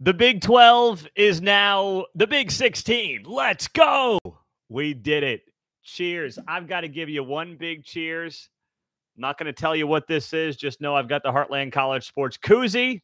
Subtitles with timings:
[0.00, 3.24] The Big 12 is now the Big 16.
[3.24, 4.20] Let's go.
[4.68, 5.40] We did it.
[5.82, 6.38] Cheers.
[6.46, 8.48] I've got to give you one big cheers.
[9.16, 10.56] I'm not going to tell you what this is.
[10.56, 13.02] Just know I've got the Heartland College Sports koozie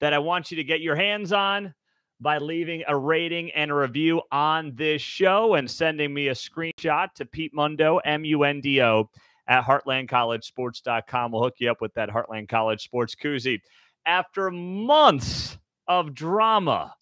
[0.00, 1.74] that I want you to get your hands on
[2.20, 7.12] by leaving a rating and a review on this show and sending me a screenshot
[7.14, 9.08] to Pete Mundo, M U N D O,
[9.46, 11.30] at heartlandcollegesports.com.
[11.30, 13.60] We'll hook you up with that Heartland College Sports koozie.
[14.06, 15.56] After months,
[15.98, 16.94] of drama,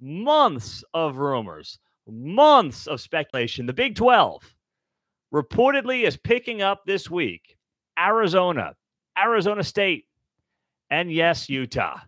[0.00, 3.64] months of rumors, months of speculation.
[3.64, 4.42] The Big 12
[5.32, 7.56] reportedly is picking up this week
[7.98, 8.74] Arizona,
[9.18, 10.04] Arizona State,
[10.90, 11.98] and yes, Utah.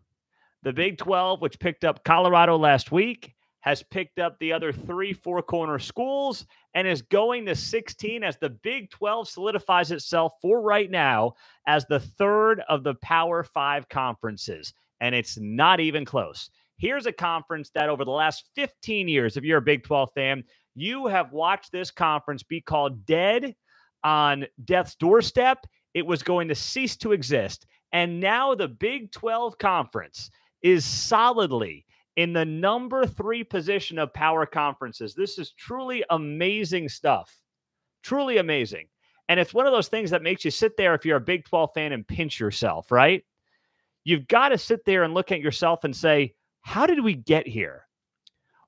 [0.62, 5.14] The Big 12, which picked up Colorado last week, has picked up the other three
[5.14, 6.44] four corner schools
[6.74, 11.32] and is going to 16 as the Big 12 solidifies itself for right now
[11.66, 16.50] as the third of the Power Five conferences and it's not even close.
[16.78, 20.44] Here's a conference that over the last 15 years, if you're a Big 12 fan,
[20.74, 23.54] you have watched this conference be called dead
[24.04, 25.66] on death's doorstep.
[25.94, 27.66] It was going to cease to exist.
[27.92, 30.30] And now the Big 12 conference
[30.62, 31.86] is solidly
[32.16, 35.14] in the number three position of power conferences.
[35.14, 37.34] This is truly amazing stuff.
[38.02, 38.88] Truly amazing.
[39.28, 41.44] And it's one of those things that makes you sit there if you're a Big
[41.44, 43.24] 12 fan and pinch yourself, right?
[44.06, 47.46] You've got to sit there and look at yourself and say, how did we get
[47.46, 47.86] here?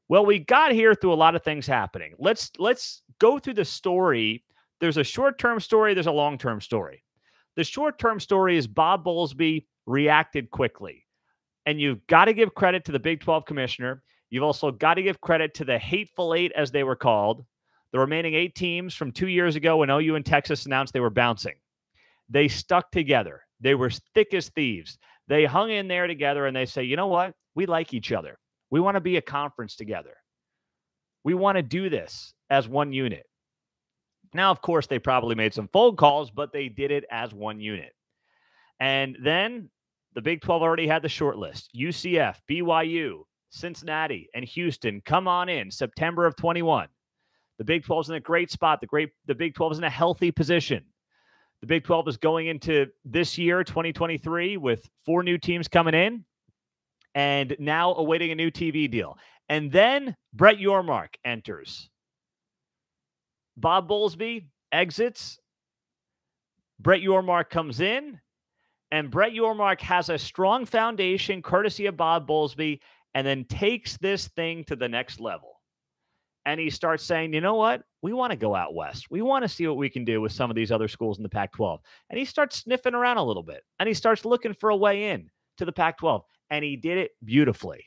[0.09, 2.15] Well, we got here through a lot of things happening.
[2.19, 4.45] Let's let's go through the story.
[4.81, 7.05] There's a short-term story, there's a long-term story.
[7.57, 11.05] The short-term story is Bob Bowlesby reacted quickly.
[11.67, 14.03] And you've got to give credit to the Big 12 commissioner.
[14.31, 17.45] You've also got to give credit to the Hateful Eight, as they were called,
[17.93, 21.11] the remaining eight teams from two years ago when OU and Texas announced they were
[21.11, 21.55] bouncing.
[22.29, 23.43] They stuck together.
[23.61, 24.99] They were thick as thieves.
[25.29, 27.35] They hung in there together and they say, you know what?
[27.55, 28.39] We like each other.
[28.71, 30.15] We want to be a conference together.
[31.25, 33.25] We want to do this as one unit.
[34.35, 37.61] Now, of course, they probably made some phone calls, but they did it as one
[37.61, 37.93] unit.
[38.81, 39.71] And then
[40.15, 45.01] the Big 12 already had the short list UCF, BYU, Cincinnati, and Houston.
[45.05, 46.89] Come on in September of 21.
[47.59, 48.81] The Big 12 is in a great spot.
[48.81, 50.85] The great the Big 12 is in a healthy position.
[51.61, 56.25] The Big 12 is going into this year, 2023, with four new teams coming in
[57.15, 59.19] and now awaiting a new TV deal.
[59.49, 61.89] And then Brett Yormark enters.
[63.57, 65.39] Bob Bowlesby exits.
[66.79, 68.21] Brett Yormark comes in,
[68.93, 72.79] and Brett Yormark has a strong foundation, courtesy of Bob Bowlesby,
[73.15, 75.59] and then takes this thing to the next level
[76.49, 77.83] and he starts saying, you know what?
[78.03, 79.11] We want to go out west.
[79.11, 81.23] We want to see what we can do with some of these other schools in
[81.23, 81.81] the Pac 12.
[82.11, 85.11] And he starts sniffing around a little bit and he starts looking for a way
[85.11, 86.23] in to the Pac 12.
[86.51, 87.85] And he did it beautifully.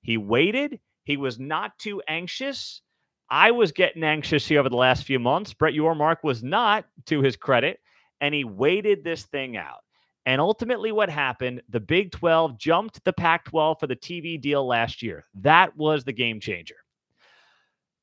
[0.00, 2.82] He waited, he was not too anxious.
[3.30, 5.52] I was getting anxious here over the last few months.
[5.52, 7.78] Brett Yormark was not, to his credit,
[8.22, 9.80] and he waited this thing out.
[10.24, 14.66] And ultimately, what happened, the Big 12 jumped the Pac 12 for the TV deal
[14.66, 15.26] last year.
[15.34, 16.76] That was the game changer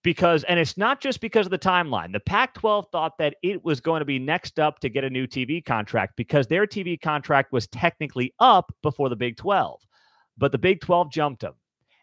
[0.06, 2.14] because, and it's not just because of the timeline.
[2.14, 5.10] The Pac 12 thought that it was going to be next up to get a
[5.10, 9.82] new TV contract because their TV contract was technically up before the Big 12,
[10.38, 11.56] but the Big 12 jumped them.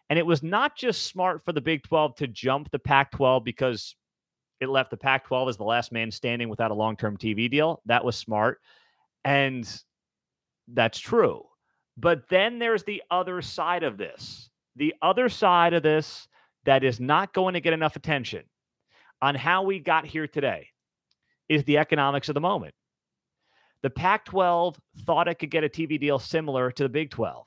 [0.09, 3.45] And it was not just smart for the Big 12 to jump the Pac 12
[3.45, 3.95] because
[4.59, 7.49] it left the Pac 12 as the last man standing without a long term TV
[7.49, 7.81] deal.
[7.85, 8.59] That was smart.
[9.23, 9.65] And
[10.67, 11.43] that's true.
[11.95, 14.49] But then there's the other side of this.
[14.75, 16.27] The other side of this
[16.65, 18.43] that is not going to get enough attention
[19.21, 20.67] on how we got here today
[21.49, 22.73] is the economics of the moment.
[23.81, 27.45] The Pac 12 thought it could get a TV deal similar to the Big 12.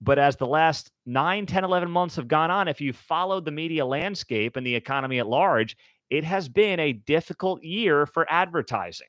[0.00, 3.50] But as the last 9, 10, 11 months have gone on, if you followed the
[3.50, 5.76] media landscape and the economy at large,
[6.08, 9.06] it has been a difficult year for advertising.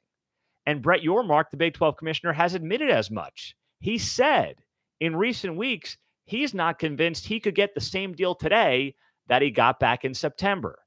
[0.65, 3.55] And Brett Yormark, the Big 12 commissioner, has admitted as much.
[3.79, 4.55] He said
[4.99, 8.93] in recent weeks, he's not convinced he could get the same deal today
[9.27, 10.79] that he got back in September.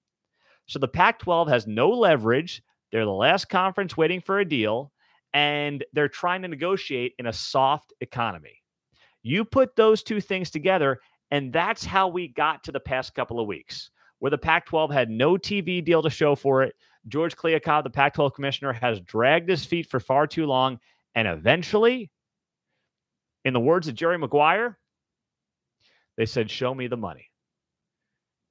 [0.66, 2.62] So the Pac 12 has no leverage.
[2.90, 4.92] They're the last conference waiting for a deal,
[5.32, 8.62] and they're trying to negotiate in a soft economy.
[9.22, 11.00] You put those two things together,
[11.30, 14.90] and that's how we got to the past couple of weeks, where the Pac 12
[14.90, 16.74] had no TV deal to show for it.
[17.08, 20.78] George Kliavkoff, the Pac 12 commissioner, has dragged his feet for far too long.
[21.14, 22.10] And eventually,
[23.44, 24.78] in the words of Jerry Maguire,
[26.16, 27.28] they said, Show me the money.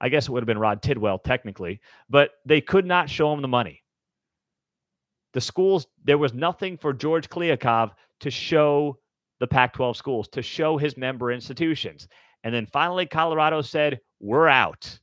[0.03, 1.79] I guess it would have been Rod Tidwell technically,
[2.09, 3.81] but they could not show him the money.
[5.31, 9.00] The schools, there was nothing for George Kliavkoff to show
[9.39, 12.09] the Pac 12 schools, to show his member institutions.
[12.44, 15.00] And then finally, Colorado said, We're out.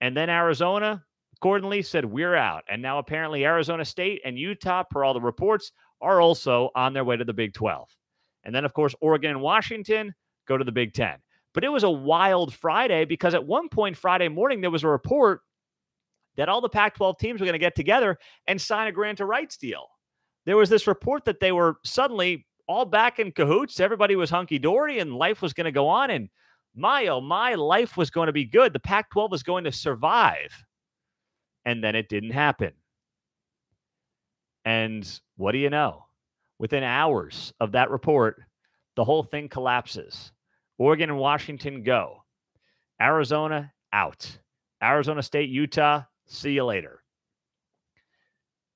[0.00, 1.04] And then Arizona,
[1.36, 2.64] accordingly, said, We're out.
[2.68, 7.04] And now apparently Arizona State and Utah, per all the reports, are also on their
[7.04, 7.88] way to the Big 12.
[8.42, 10.12] And then, of course, Oregon and Washington
[10.48, 11.14] go to the Big 10.
[11.54, 14.88] But it was a wild Friday because at one point Friday morning, there was a
[14.88, 15.40] report
[16.36, 19.18] that all the Pac 12 teams were going to get together and sign a grant
[19.18, 19.86] to rights deal.
[20.46, 23.80] There was this report that they were suddenly all back in cahoots.
[23.80, 26.10] Everybody was hunky dory and life was going to go on.
[26.10, 26.28] And
[26.74, 28.72] my, oh, my life was going to be good.
[28.72, 30.64] The Pac 12 was going to survive.
[31.64, 32.72] And then it didn't happen.
[34.64, 36.06] And what do you know?
[36.58, 38.40] Within hours of that report,
[38.96, 40.32] the whole thing collapses.
[40.82, 42.24] Oregon and Washington go.
[43.00, 44.28] Arizona out.
[44.82, 47.04] Arizona State, Utah, see you later.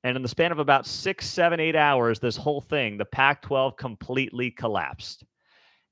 [0.04, 3.42] And in the span of about six, seven, eight hours, this whole thing, the Pac
[3.42, 5.24] 12 completely collapsed.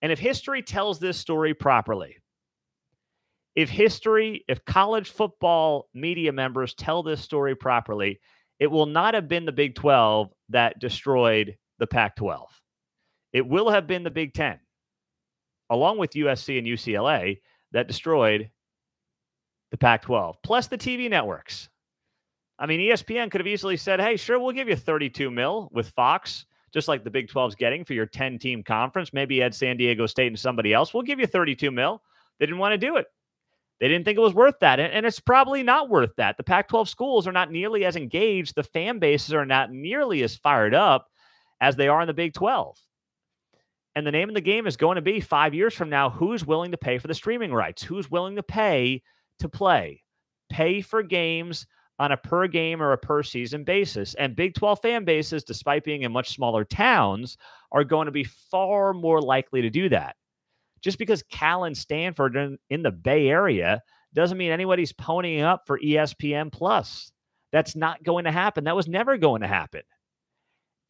[0.03, 2.19] And if history tells this story properly,
[3.57, 8.21] if history, if college football media members tell this story properly,
[8.61, 12.49] it will not have been the Big 12 that destroyed the Pac 12.
[13.33, 14.61] It will have been the Big 10,
[15.71, 17.41] along with USC and UCLA,
[17.73, 18.51] that destroyed
[19.71, 21.69] the Pac 12, plus the TV networks.
[22.59, 25.89] I mean, ESPN could have easily said, hey, sure, we'll give you 32 mil with
[25.91, 29.13] Fox, just like the Big 12's getting for your 10 team conference.
[29.13, 30.95] Maybe add San Diego State and somebody else.
[30.95, 32.01] We'll give you 32 mil.
[32.39, 33.07] They didn't want to do it.
[33.81, 34.79] They didn't think it was worth that.
[34.79, 36.37] And, it's probably not worth that.
[36.37, 38.55] The Pac 12 schools are not nearly as engaged.
[38.55, 41.09] The fan bases are not nearly as fired up
[41.61, 42.79] as they are in the Big 12.
[43.97, 46.45] And the name of the game is going to be five years from now who's
[46.45, 47.83] willing to pay for the streaming rights?
[47.83, 49.03] Who's willing to pay
[49.39, 50.03] to play?
[50.51, 51.67] Pay for games
[51.99, 54.15] on a per game or a per season basis.
[54.15, 57.37] And Big 12 fan bases, despite being in much smaller towns,
[57.71, 60.17] are going to be far more likely to do that.
[60.83, 63.81] Just because Cal and Stanford are in the Bay Area
[64.13, 67.13] doesn't mean anybody's ponying up for ESPN Plus.
[67.53, 68.65] That's not going to happen.
[68.65, 69.83] That was never going to happen.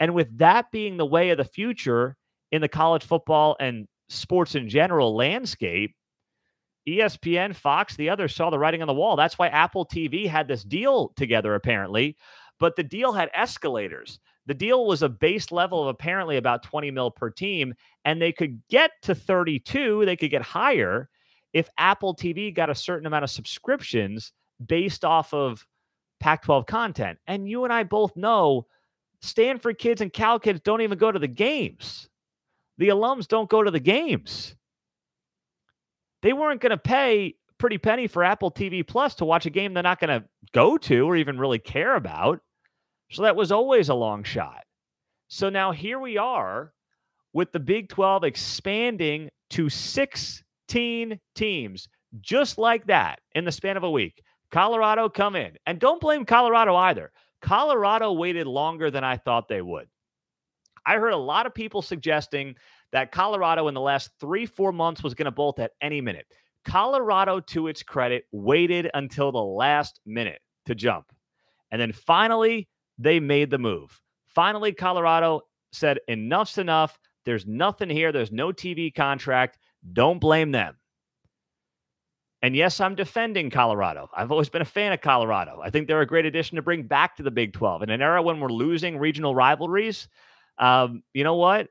[0.00, 2.16] And with that being the way of the future
[2.54, 5.96] in the college football and sports in general landscape,
[6.88, 9.16] ESPN, Fox, the others saw the writing on the wall.
[9.16, 12.16] That's why Apple TV had this deal together, apparently.
[12.60, 14.20] But the deal had escalators.
[14.46, 17.74] The deal was a base level of apparently about 20 mil per team,
[18.04, 21.08] and they could get to 32, they could get higher
[21.52, 24.32] if Apple TV got a certain amount of subscriptions
[24.64, 25.66] based off of
[26.20, 27.18] Pac 12 content.
[27.26, 28.66] And you and I both know
[29.22, 32.08] Stanford kids and Cal kids don't even go to the games.
[32.78, 34.54] The alums don't go to the games.
[36.22, 39.74] They weren't going to pay pretty penny for Apple TV Plus to watch a game
[39.74, 42.40] they're not going to go to or even really care about.
[43.10, 44.64] So that was always a long shot.
[45.28, 46.72] So now here we are
[47.32, 51.88] with the Big 12 expanding to 16 teams,
[52.20, 54.22] just like that in the span of a week.
[54.50, 55.52] Colorado come in.
[55.66, 57.10] And don't blame Colorado either.
[57.42, 59.88] Colorado waited longer than I thought they would.
[60.86, 62.56] I heard a lot of people suggesting
[62.92, 66.26] that Colorado in the last three, four months was going to bolt at any minute.
[66.64, 71.06] Colorado, to its credit, waited until the last minute to jump.
[71.70, 74.00] And then finally, they made the move.
[74.26, 75.42] Finally, Colorado
[75.72, 76.98] said, enough's enough.
[77.24, 78.12] There's nothing here.
[78.12, 79.58] There's no TV contract.
[79.92, 80.76] Don't blame them.
[82.42, 84.10] And yes, I'm defending Colorado.
[84.14, 85.60] I've always been a fan of Colorado.
[85.62, 87.84] I think they're a great addition to bring back to the Big 12.
[87.84, 90.08] In an era when we're losing regional rivalries,
[90.58, 91.68] um, you know what?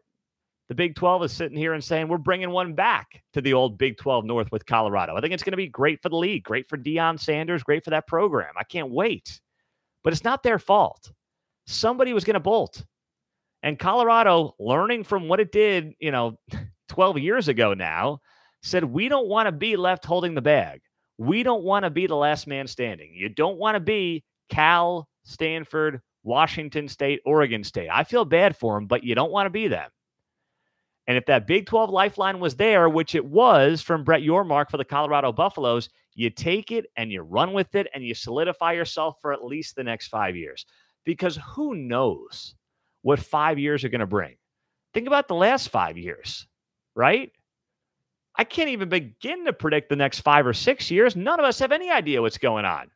[0.70, 3.78] The Big 12 is sitting here and saying we're bringing one back to the old
[3.78, 5.16] Big 12 North with Colorado.
[5.16, 7.84] I think it's going to be great for the league, great for Deion Sanders, great
[7.84, 8.54] for that program.
[8.58, 9.42] I can't wait
[10.04, 11.12] but it's not their fault.
[11.66, 12.84] Somebody was going to bolt.
[13.63, 16.38] And Colorado, learning from what it did, you know,
[16.90, 18.20] 12 years ago now,
[18.62, 20.82] said, We don't want to be left holding the bag.
[21.18, 23.13] We don't want to be the last man standing.
[23.16, 27.89] You don't want to be Cal, Stanford, Washington State, Oregon State.
[27.92, 29.89] I feel bad for them, but you don't want to be them.
[31.08, 34.77] And if that Big 12 lifeline was there, which it was from Brett Yormark for
[34.77, 39.18] the Colorado Buffaloes, you take it and you run with it and you solidify yourself
[39.22, 40.65] for at least the next five years.
[41.03, 42.56] Because who knows
[43.01, 44.36] what five years are going to bring?
[44.94, 46.48] Think about the last five years,
[46.96, 47.32] right?
[48.36, 51.15] I can't even begin to predict the next five or six years.
[51.15, 52.89] None of us have any idea what's going on.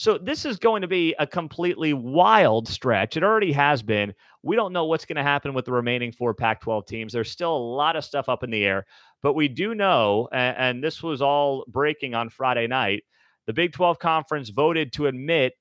[0.00, 3.18] So this is going to be a completely wild stretch.
[3.18, 4.14] It already has been.
[4.42, 7.12] We don't know what's going to happen with the remaining four Pac 12 teams.
[7.12, 8.86] There's still a lot of stuff up in the air,
[9.22, 13.02] but we do know, and, and this was all breaking on Friday night,
[13.46, 15.52] the Big 12 Conference voted to admit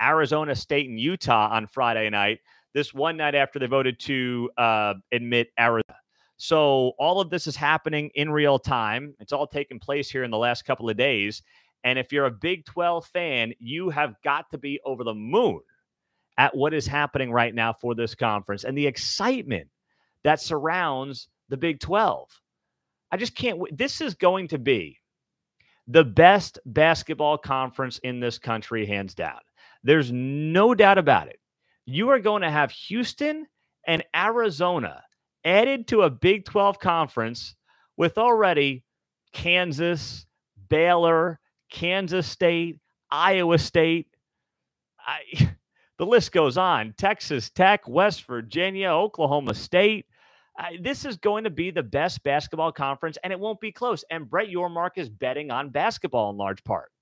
[0.00, 2.38] Arizona State and Utah on Friday night.
[2.72, 5.98] This one night after they voted to uh, admit Arizona.
[6.36, 9.14] So all of this is happening in real time.
[9.18, 11.42] It's all taken place here in the last couple of days.
[11.84, 15.60] And if you're a Big 12 fan, you have got to be over the moon
[16.38, 19.68] at what is happening right now for this conference and the excitement
[20.24, 22.28] that surrounds the Big 12.
[23.12, 23.60] I just can't.
[23.76, 24.98] This is going to be
[25.86, 29.38] the best basketball conference in this country, hands down.
[29.82, 31.38] There's no doubt about it.
[31.84, 33.46] You are going to have Houston
[33.86, 35.02] and Arizona
[35.44, 37.54] added to a Big 12 conference
[37.98, 38.82] with already
[39.32, 40.24] Kansas,
[40.70, 41.38] Baylor,
[41.74, 42.78] Kansas State,
[43.10, 44.06] Iowa State.
[45.04, 45.18] I,
[45.98, 46.94] the list goes on.
[46.96, 50.06] Texas Tech, West Virginia, Oklahoma State.
[50.80, 54.04] This is going to be the best basketball conference, and it won't be close.
[54.08, 56.92] And Brett Yormark is betting on basketball in large part.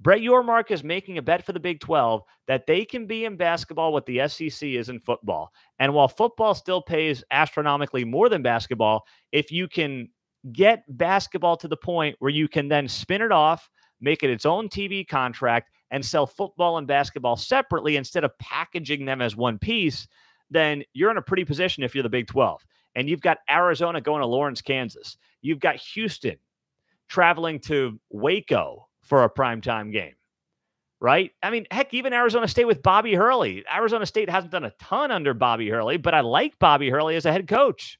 [0.00, 3.36] Brett Yormark is making a bet for the Big 12 that they can be in
[3.36, 5.52] basketball what the SEC is in football.
[5.78, 10.08] And while football still pays astronomically more than basketball, if you can
[10.52, 13.70] get basketball to the point where you can then spin it off,
[14.00, 19.04] make it its own TV contract, and sell football and basketball separately instead of packaging
[19.04, 20.06] them as one piece,
[20.50, 22.64] then you're in a pretty position if you're the Big 12.
[22.96, 25.16] And you've got Arizona going to Lawrence, Kansas.
[25.42, 26.36] You've got Houston
[27.08, 30.14] traveling to Waco for a primetime game,
[31.00, 31.30] right?
[31.42, 33.64] I mean, heck, even Arizona State with Bobby Hurley.
[33.72, 37.26] Arizona State hasn't done a ton under Bobby Hurley, but I like Bobby Hurley as
[37.26, 37.99] a head coach.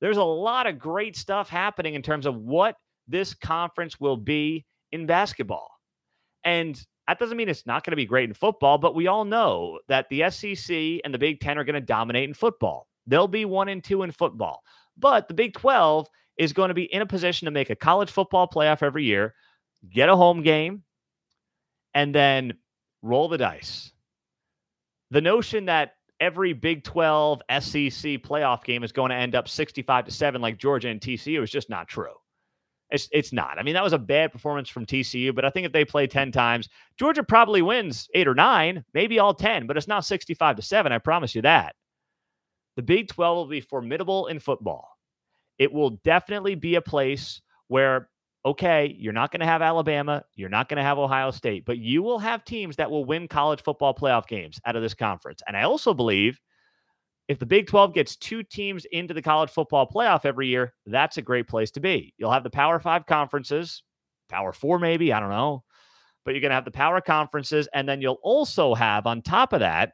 [0.00, 2.76] There's a lot of great stuff happening in terms of what
[3.08, 5.68] this conference will be in basketball.
[6.44, 9.24] And that doesn't mean it's not going to be great in football, but we all
[9.24, 12.86] know that the SEC and the Big Ten are going to dominate in football.
[13.06, 14.62] They'll be one and two in football.
[14.96, 18.10] But the Big 12 is going to be in a position to make a college
[18.10, 19.34] football playoff every year,
[19.88, 20.82] get a home game,
[21.94, 22.54] and then
[23.02, 23.92] roll the dice.
[25.10, 30.06] The notion that every Big 12 SEC playoff game is going to end up 65
[30.06, 32.14] to 7 like Georgia and TCU is just not true.
[32.90, 33.58] It's it's not.
[33.58, 36.06] I mean, that was a bad performance from TCU, but I think if they play
[36.06, 36.68] 10 times,
[36.98, 40.92] Georgia probably wins 8 or 9, maybe all 10, but it's not 65 to 7,
[40.92, 41.74] I promise you that.
[42.76, 44.88] The Big 12 will be formidable in football.
[45.58, 48.08] It will definitely be a place where
[48.46, 51.78] okay, you're not going to have Alabama, you're not going to have Ohio State, but
[51.78, 55.42] you will have teams that will win college football playoff games out of this conference.
[55.48, 56.40] And I also believe
[57.26, 61.16] if the Big 12 gets two teams into the college football playoff every year, that's
[61.16, 62.14] a great place to be.
[62.18, 63.82] You'll have the Power Five conferences,
[64.28, 65.64] Power Four, maybe, I don't know.
[66.24, 67.68] But you're going to have the power conferences.
[67.72, 69.92] And then you'll also have, on top of that,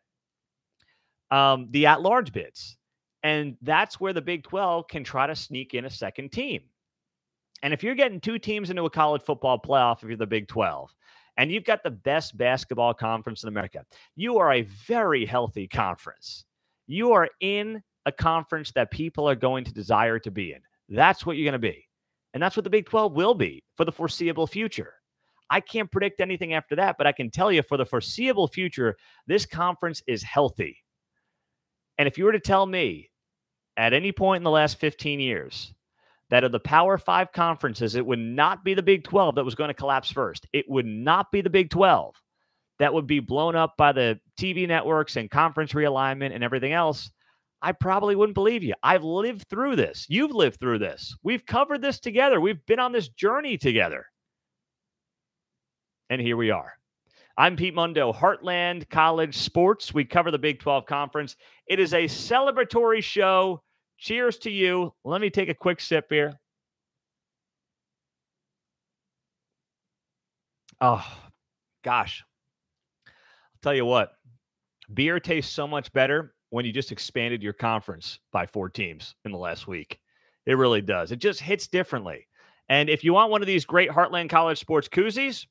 [1.31, 2.79] um, the at large bids.
[3.23, 6.63] And that's where the Big 12 can try to sneak in a second team.
[7.63, 10.49] And if you're getting two teams into a college football playoff, if you're the Big
[10.49, 10.95] 12,
[11.37, 13.85] and you've got the best basketball conference in America,
[14.17, 16.45] you are a very healthy conference
[16.87, 20.61] you are in a conference that people are going to desire to be in.
[20.89, 21.87] That's what you're going to be.
[22.35, 24.95] And that's what the Big 12 will be for the foreseeable future.
[25.51, 28.97] I can't predict anything after that, but I can tell you for the foreseeable future,
[29.27, 30.79] this conference is healthy.
[31.99, 33.11] And if you were to tell me
[33.77, 35.75] at any point in the last 15 years
[36.33, 39.55] that of the Power Five conferences, it would not be the Big 12 that was
[39.55, 42.17] going to collapse first, it would not be the Big 12
[42.79, 47.11] that would be blown up by the TV networks and conference realignment and everything else,
[47.61, 48.73] I probably wouldn't believe you.
[48.83, 50.07] I've lived through this.
[50.09, 51.15] You've lived through this.
[51.23, 52.41] We've covered this together.
[52.41, 54.07] We've been on this journey together.
[56.09, 56.73] And here we are.
[57.37, 59.93] I'm Pete Mundo, Heartland College Sports.
[59.93, 61.37] We cover the Big 12 Conference.
[61.67, 63.63] It is a celebratory show.
[64.03, 64.93] Cheers to you.
[65.05, 66.37] Let me take a quick sip here.
[70.81, 71.07] Oh,
[71.85, 72.25] gosh.
[73.07, 73.13] I'll
[73.63, 74.15] tell you what,
[74.93, 79.31] beer tastes so much better when you just expanded your conference by four teams in
[79.31, 80.01] the last week.
[80.47, 81.13] It really does.
[81.13, 82.27] It just hits differently.
[82.69, 85.47] And if you want one of these great Heartland College sports koozies,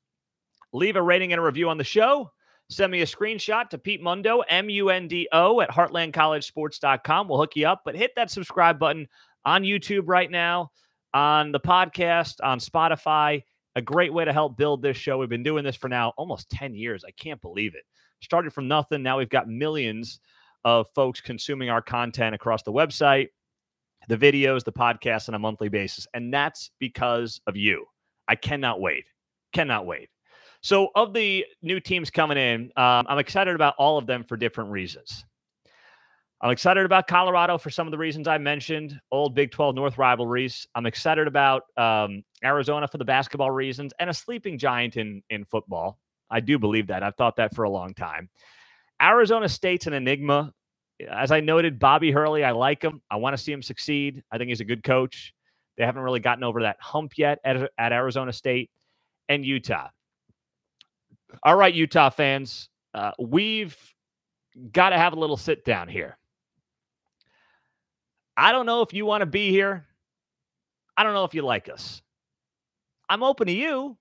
[0.74, 2.30] leave a rating and a review on the show.
[2.70, 7.28] Send me a screenshot to Pete Mundo, M U N D O, at heartlandcollegesports.com.
[7.28, 9.06] We'll hook you up, but hit that subscribe button
[9.44, 10.70] on YouTube right now,
[11.12, 13.42] on the podcast, on Spotify.
[13.74, 15.18] A great way to help build this show.
[15.18, 17.04] We've been doing this for now almost 10 years.
[17.06, 17.84] I can't believe it
[18.22, 19.02] started from nothing.
[19.02, 20.20] Now we've got millions
[20.64, 23.28] of folks consuming our content across the website,
[24.08, 26.06] the videos, the podcasts on a monthly basis.
[26.14, 27.86] And that's because of you.
[28.28, 29.04] I cannot wait.
[29.52, 30.08] Cannot wait.
[30.62, 34.36] So, of the new teams coming in, um, I'm excited about all of them for
[34.36, 35.24] different reasons.
[36.40, 39.98] I'm excited about Colorado for some of the reasons I mentioned, old Big 12 North
[39.98, 40.66] rivalries.
[40.74, 45.44] I'm excited about um, Arizona for the basketball reasons and a sleeping giant in, in
[45.44, 45.98] football.
[46.30, 47.02] I do believe that.
[47.02, 48.28] I've thought that for a long time.
[49.00, 50.52] Arizona State's an enigma.
[51.08, 53.02] as I noted, Bobby Hurley, I like him.
[53.10, 54.22] I want to see him succeed.
[54.30, 55.34] I think he's a good coach.
[55.76, 58.70] They haven't really gotten over that hump yet at, at Arizona State
[59.28, 59.88] and Utah.
[61.42, 63.76] All right, Utah fans, uh, we've
[64.72, 66.18] got to have a little sit down here.
[68.36, 69.86] I don't know if you want to be here.
[70.96, 72.02] I don't know if you like us.
[73.08, 73.96] I'm open to you.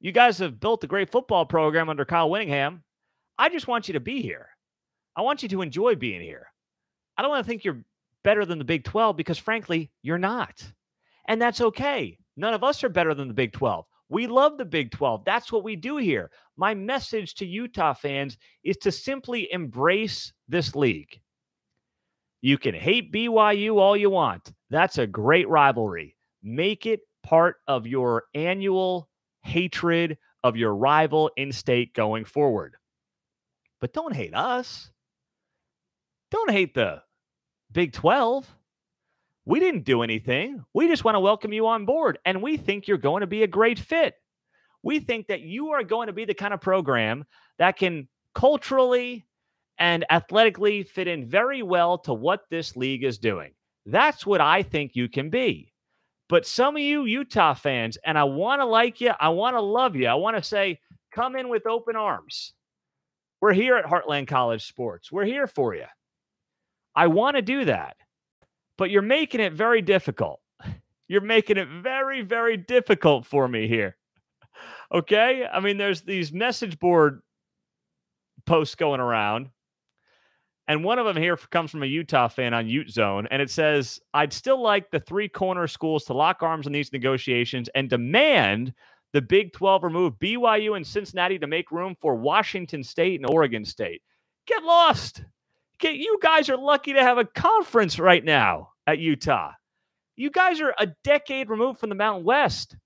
[0.00, 2.82] You guys have built a great football program under Kyle Whittingham.
[3.38, 4.48] I just want you to be here.
[5.16, 6.46] I want you to enjoy being here.
[7.16, 7.84] I don't want to think you're
[8.24, 10.62] better than the Big 12 because, frankly, you're not.
[11.28, 12.18] And that's okay.
[12.36, 13.86] None of us are better than the Big 12.
[14.12, 15.24] We love the Big 12.
[15.24, 16.30] That's what we do here.
[16.58, 21.18] My message to Utah fans is to simply embrace this league.
[22.42, 24.52] You can hate BYU all you want.
[24.68, 26.14] That's a great rivalry.
[26.42, 29.08] Make it part of your annual
[29.44, 32.74] hatred of your rival in state going forward.
[33.80, 34.90] But don't hate us.
[36.30, 37.02] Don't hate the
[37.72, 38.46] Big 12.
[39.44, 40.64] We didn't do anything.
[40.72, 42.18] We just want to welcome you on board.
[42.24, 44.14] And we think you're going to be a great fit.
[44.82, 47.24] We think that you are going to be the kind of program
[47.58, 49.26] that can culturally
[49.78, 53.52] and athletically fit in very well to what this league is doing.
[53.86, 55.72] That's what I think you can be.
[56.28, 59.60] But some of you Utah fans, and I want to like you, I want to
[59.60, 60.78] love you, I want to say,
[61.12, 62.54] come in with open arms.
[63.40, 65.10] We're here at Heartland College Sports.
[65.10, 65.86] We're here for you.
[66.94, 67.96] I want to do that,
[68.78, 70.40] but you're making it very difficult.
[71.08, 73.96] You're making it very, very difficult for me here.
[74.92, 75.46] Okay.
[75.50, 77.22] I mean, there's these message board
[78.46, 79.50] posts going around.
[80.68, 83.26] And one of them here comes from a Utah fan on Ute Zone.
[83.30, 86.92] And it says, I'd still like the three corner schools to lock arms in these
[86.92, 88.72] negotiations and demand
[89.12, 93.64] the Big 12 remove BYU and Cincinnati to make room for Washington State and Oregon
[93.64, 94.02] State.
[94.46, 95.24] Get lost.
[95.84, 99.52] You guys are lucky to have a conference right now at Utah.
[100.16, 102.76] You guys are a decade removed from the Mountain West.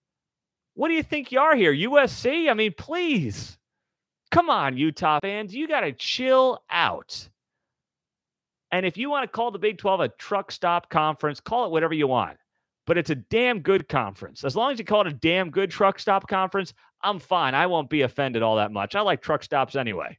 [0.75, 1.75] What do you think you are here?
[1.75, 2.51] USC?
[2.51, 3.59] I mean, please.
[4.31, 5.55] Come on, Utah fans.
[5.55, 7.29] You got to chill out.
[8.73, 11.71] And if you want to call the Big 12 a truck stop conference, call it
[11.71, 12.37] whatever you want
[12.87, 14.45] but it's a damn good conference.
[14.45, 17.55] As long as you call it a damn good truck stop conference, I'm fine.
[17.55, 18.95] I won't be offended all that much.
[18.95, 20.17] I like truck stops anyway.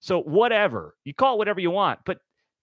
[0.00, 0.94] So whatever.
[1.04, 2.18] You call it whatever you want, but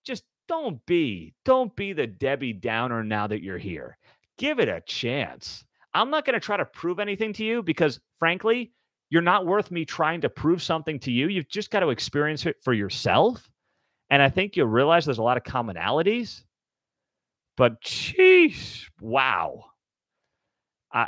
[0.05, 3.97] just don't be don't be the Debbie Downer now that you're here.
[4.37, 5.63] Give it a chance.
[5.93, 8.71] I'm not going to try to prove anything to you because frankly,
[9.09, 11.27] you're not worth me trying to prove something to you.
[11.27, 13.49] You've just got to experience it for yourself.
[14.09, 16.43] And I think you'll realize there's a lot of commonalities.
[17.57, 19.63] But geez, wow.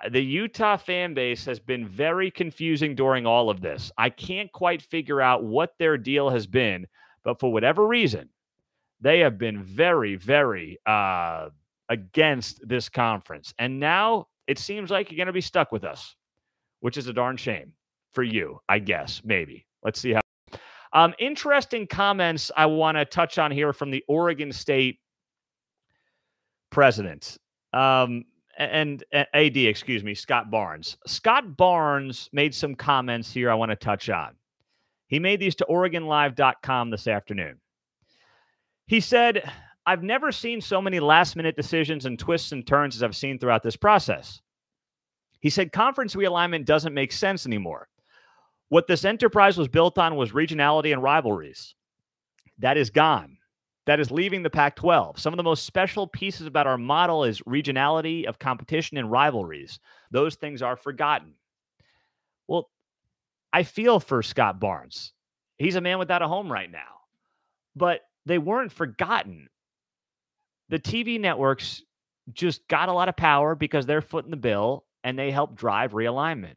[0.10, 3.90] The Utah fan base has been very confusing during all of this.
[3.98, 6.88] I can't quite figure out what their deal has been,
[7.24, 8.28] but for whatever reason,
[9.00, 11.50] they have been very, very uh,
[11.88, 13.54] against this conference.
[13.60, 16.16] And now it seems like you're going to be stuck with us,
[16.82, 17.72] which is a darn shame
[18.12, 19.66] for you, I guess, maybe.
[19.84, 20.22] Let's see how.
[20.94, 25.00] Um, interesting comments I want to touch on here from the Oregon State
[26.72, 27.38] president.
[27.72, 28.26] Um,
[28.58, 30.98] and, AD, excuse me, Scott Barnes.
[31.06, 34.36] Scott Barnes made some comments here I want to touch on.
[35.08, 37.60] He made these to OregonLive.com this afternoon.
[38.88, 39.50] He said,
[39.86, 43.40] I've never seen so many last minute decisions and twists and turns as I've seen
[43.40, 44.42] throughout this process.
[45.40, 47.88] He said, conference realignment doesn't make sense anymore.
[48.70, 51.76] What this enterprise was built on was regionality and rivalries.
[52.60, 53.37] That is gone
[53.88, 55.18] that is leaving the Pac 12.
[55.18, 59.80] Some of the most special pieces about our model is regionality of competition and rivalries.
[60.12, 61.34] Those things are forgotten.
[62.48, 62.70] Well,
[63.54, 65.14] I feel for Scott Barnes.
[65.58, 67.00] He's a man without a home right now,
[67.76, 69.48] but they weren't forgotten.
[70.70, 71.82] The TV networks
[72.34, 75.94] just got a lot of power because they're footing the bill and they help drive
[75.94, 76.56] realignment.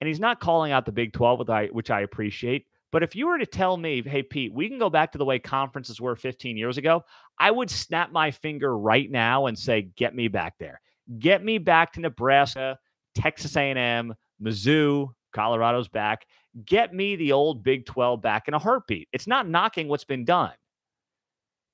[0.00, 2.66] And he's not calling out the Big 12, which I appreciate.
[2.92, 5.24] But if you were to tell me, hey, Pete, we can go back to the
[5.24, 7.02] way conferences were 15 years ago,
[7.38, 10.80] I would snap my finger right now and say, get me back there.
[11.18, 12.78] Get me back to Nebraska,
[13.14, 16.26] Texas A&M, Mizzou, Colorado's back.
[16.66, 19.08] Get me the old Big 12 back in a heartbeat.
[19.10, 20.52] It's not knocking what's been done.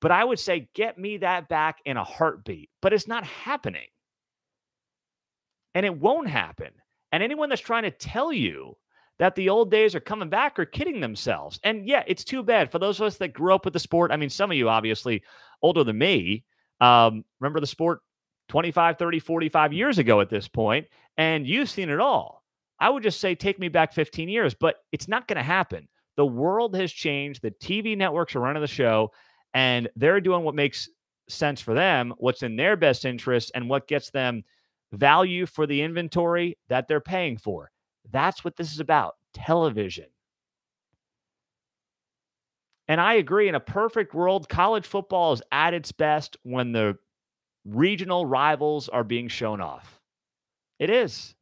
[0.01, 2.71] But I would say, get me that back in a heartbeat.
[2.81, 3.89] But it's not happening.
[5.75, 6.71] And it won't happen.
[7.11, 8.77] And anyone that's trying to tell you
[9.19, 11.59] that the old days are coming back are kidding themselves.
[11.65, 14.13] And yeah, it's too bad for those of us that grew up with the sport.
[14.13, 15.23] I mean, some of you obviously
[15.63, 16.45] older than me
[16.81, 18.01] um, remember the sport
[18.49, 22.45] 25, 30, 45 years ago at this point, and you've seen it all.
[22.81, 25.89] I would just say take me back 15 years, but it's not going to happen.
[26.17, 27.43] The world has changed.
[27.43, 29.13] The TV networks are running the show,
[29.55, 30.89] And they're doing what makes
[31.29, 34.45] sense for them, what's in their best interest, and what gets them
[34.93, 37.71] value for the inventory that they're paying for.
[38.11, 40.07] That's what this is about television.
[42.89, 46.97] And I agree, in a perfect world, college football is at its best when the
[47.67, 50.01] regional rivals are being shown off.
[50.79, 51.35] It is.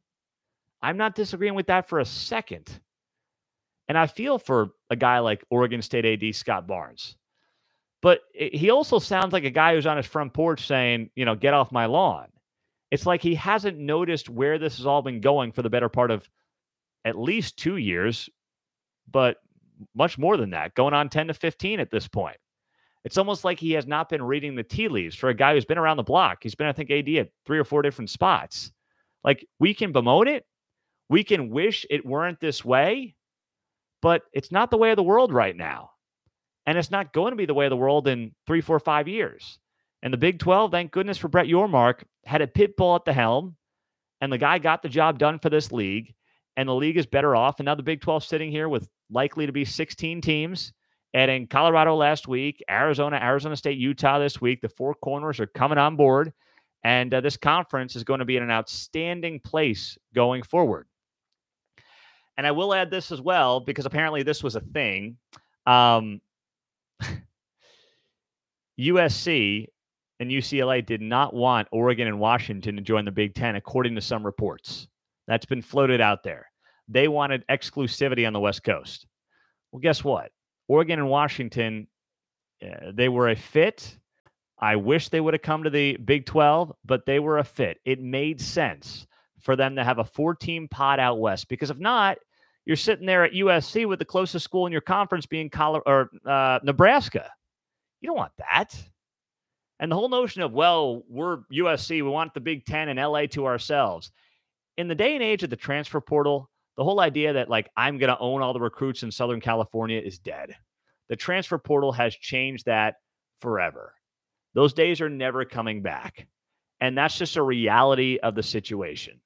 [0.81, 2.81] I'm not disagreeing with that for a second.
[3.87, 7.15] And I feel for a guy like Oregon State AD Scott Barnes.
[8.01, 11.35] But he also sounds like a guy who's on his front porch saying, you know,
[11.35, 12.27] get off my lawn.
[12.91, 16.11] It's like he hasn't noticed where this has all been going for the better part
[16.11, 16.29] of
[17.05, 18.29] at least two years,
[19.09, 19.37] but
[19.95, 22.37] much more than that, going on 10 to 15 at this point.
[23.03, 25.65] It's almost like he has not been reading the tea leaves for a guy who's
[25.65, 26.39] been around the block.
[26.41, 28.71] He's been, I think, AD at three or four different spots.
[29.23, 30.45] Like we can bemoan it,
[31.09, 33.15] we can wish it weren't this way,
[34.01, 35.91] but it's not the way of the world right now.
[36.65, 39.07] And it's not going to be the way of the world in three, four, five
[39.07, 39.57] years.
[40.03, 43.13] And the Big 12, thank goodness for Brett Yormark, had a pit bull at the
[43.13, 43.55] helm,
[44.21, 46.13] and the guy got the job done for this league.
[46.57, 47.59] And the league is better off.
[47.59, 50.73] And now the Big 12 sitting here with likely to be 16 teams.
[51.13, 54.59] Adding Colorado last week, Arizona, Arizona State, Utah this week.
[54.61, 56.33] The four corners are coming on board.
[56.83, 60.87] And uh, this conference is going to be in an outstanding place going forward.
[62.37, 65.17] And I will add this as well, because apparently this was a thing.
[65.65, 66.21] Um,
[68.79, 69.67] USC
[70.19, 74.01] and UCLA did not want Oregon and Washington to join the Big Ten, according to
[74.01, 74.87] some reports.
[75.27, 76.49] That's been floated out there.
[76.87, 79.05] They wanted exclusivity on the West Coast.
[79.71, 80.31] Well, guess what?
[80.67, 81.87] Oregon and Washington,
[82.63, 83.97] uh, they were a fit.
[84.59, 87.77] I wish they would have come to the Big 12, but they were a fit.
[87.85, 89.05] It made sense
[89.39, 92.17] for them to have a four team pod out west because if not,
[92.65, 96.09] you're sitting there at USC with the closest school in your conference being Colorado or
[96.29, 97.29] uh, Nebraska.
[98.01, 98.75] You don't want that.
[99.79, 103.27] And the whole notion of, well, we're USC, we want the Big Ten and LA
[103.27, 104.11] to ourselves.
[104.77, 107.97] In the day and age of the transfer portal, the whole idea that like I'm
[107.97, 110.55] going to own all the recruits in Southern California is dead.
[111.09, 112.95] The transfer portal has changed that
[113.41, 113.93] forever.
[114.53, 116.27] Those days are never coming back.
[116.79, 119.19] And that's just a reality of the situation.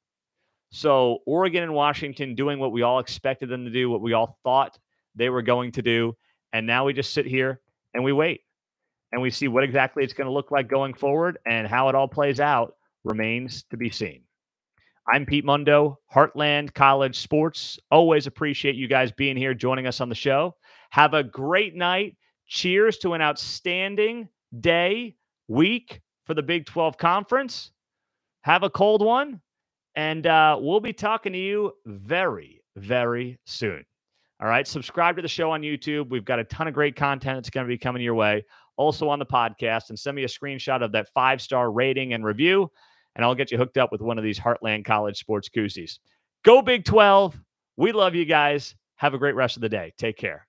[0.71, 4.37] So, Oregon and Washington doing what we all expected them to do, what we all
[4.43, 4.77] thought
[5.15, 6.15] they were going to do.
[6.53, 7.59] And now we just sit here
[7.93, 8.41] and we wait
[9.11, 11.95] and we see what exactly it's going to look like going forward and how it
[11.95, 14.23] all plays out remains to be seen.
[15.13, 17.77] I'm Pete Mundo, Heartland College Sports.
[17.91, 20.55] Always appreciate you guys being here, joining us on the show.
[20.91, 22.15] Have a great night.
[22.47, 24.29] Cheers to an outstanding
[24.61, 25.17] day,
[25.49, 27.71] week for the Big 12 Conference.
[28.43, 29.41] Have a cold one.
[29.95, 33.83] And uh, we'll be talking to you very, very soon.
[34.41, 34.65] All right.
[34.65, 36.09] Subscribe to the show on YouTube.
[36.09, 38.45] We've got a ton of great content that's going to be coming your way.
[38.77, 42.23] Also on the podcast, and send me a screenshot of that five star rating and
[42.23, 42.71] review
[43.15, 45.99] and I'll get you hooked up with one of these Heartland College sports koozies.
[46.43, 47.39] Go Big 12.
[47.77, 48.75] We love you guys.
[48.95, 49.93] Have a great rest of the day.
[49.97, 50.47] Take care.